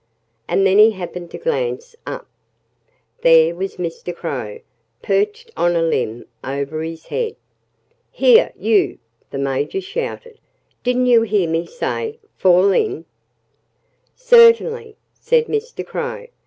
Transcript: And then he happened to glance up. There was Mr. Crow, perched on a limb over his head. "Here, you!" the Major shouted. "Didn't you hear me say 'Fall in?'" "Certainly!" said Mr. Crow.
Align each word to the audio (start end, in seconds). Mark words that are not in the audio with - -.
And 0.47 0.65
then 0.65 0.79
he 0.79 0.89
happened 0.93 1.29
to 1.29 1.37
glance 1.37 1.95
up. 2.07 2.25
There 3.21 3.53
was 3.53 3.75
Mr. 3.77 4.15
Crow, 4.15 4.61
perched 5.03 5.51
on 5.55 5.75
a 5.75 5.83
limb 5.83 6.25
over 6.43 6.81
his 6.81 7.05
head. 7.05 7.35
"Here, 8.09 8.51
you!" 8.57 8.97
the 9.29 9.37
Major 9.37 9.79
shouted. 9.79 10.39
"Didn't 10.83 11.05
you 11.05 11.21
hear 11.21 11.47
me 11.47 11.67
say 11.67 12.17
'Fall 12.35 12.71
in?'" 12.71 13.05
"Certainly!" 14.15 14.95
said 15.19 15.45
Mr. 15.45 15.85
Crow. 15.85 16.25